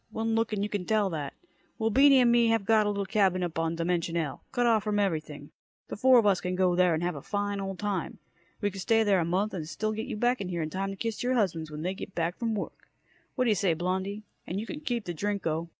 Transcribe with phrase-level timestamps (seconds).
[0.09, 1.35] One look and you can tell that.
[1.77, 4.83] Well, Beany and me have got a little cabin up on Dimension L, cut off
[4.83, 5.51] from everything.
[5.89, 8.17] The four of us can go there and have a fine old time.
[8.61, 10.95] We could stay there a month, and still get you back here in time to
[10.97, 12.89] kiss your husbands when they get in from work.
[13.37, 14.23] Whaddya say, Blondie?
[14.47, 15.69] And you can keep the Drinko!"